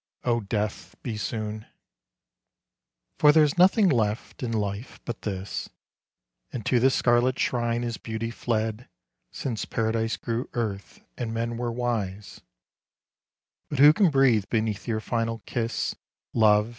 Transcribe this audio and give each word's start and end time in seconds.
Oh 0.23 0.39
Death, 0.39 0.95
be 1.03 1.15
soon! 1.15 1.67
For 3.19 3.31
there 3.31 3.43
is 3.43 3.59
nothing 3.59 3.87
left 3.87 4.41
in 4.41 4.51
life 4.51 4.99
but 5.05 5.21
this, 5.21 5.69
And 6.51 6.65
to 6.65 6.79
this 6.79 6.95
scarlet 6.95 7.37
shrine 7.37 7.83
is 7.83 7.97
beauty 7.97 8.31
fled 8.31 8.89
Since 9.29 9.65
Paradise 9.65 10.17
grew 10.17 10.49
earth 10.53 11.01
and 11.19 11.35
men 11.35 11.55
were 11.55 11.71
wise; 11.71 12.41
But 13.69 13.77
who 13.77 13.93
can 13.93 14.09
breathe 14.09 14.45
beneath 14.49 14.87
your 14.87 15.01
final 15.01 15.43
kiss, 15.45 15.93
Love 16.33 16.69